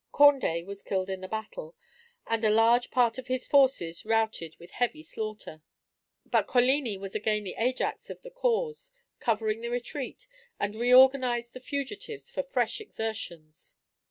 Condé 0.11 0.65
was 0.65 0.81
killed 0.81 1.11
in 1.11 1.21
the 1.21 1.27
battle, 1.27 1.75
and 2.25 2.43
a 2.43 2.49
large 2.49 2.89
part 2.89 3.19
of 3.19 3.27
his 3.27 3.45
forces 3.45 4.03
routed 4.03 4.55
with 4.57 4.71
heavy 4.71 5.03
slaughter; 5.03 5.61
but 6.25 6.47
Coligni 6.47 6.97
was 6.97 7.13
again 7.13 7.43
the 7.43 7.53
Ajax 7.59 8.09
of 8.09 8.23
the 8.23 8.31
cause, 8.31 8.93
covered 9.19 9.61
the 9.61 9.69
retreat, 9.69 10.25
and 10.59 10.73
reorganized 10.73 11.53
the 11.53 11.59
fugitives 11.59 12.31
for 12.31 12.41
fresh 12.41 12.81
exertions. 12.81 13.75